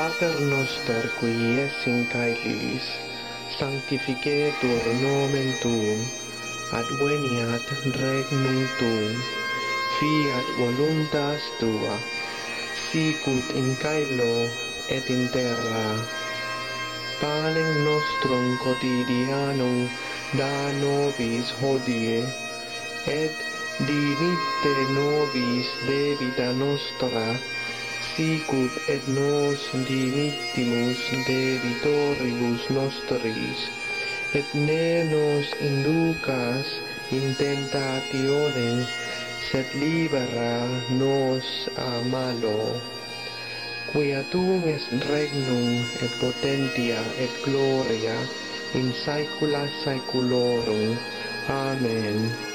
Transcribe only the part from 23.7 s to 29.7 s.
dimitte nobis debita nostra, et nos